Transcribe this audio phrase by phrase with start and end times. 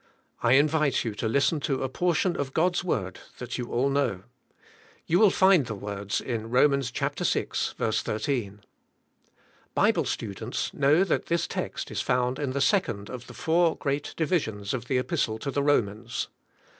[0.41, 4.23] I invite you to listen to a portion of God's word that you all know.
[5.05, 6.81] You will find the words in Rom.
[6.81, 8.63] 6: 13.
[9.75, 14.15] Bible students know that this text is found in the second of the four great
[14.17, 16.29] divis ions of the Epistle to the Romans.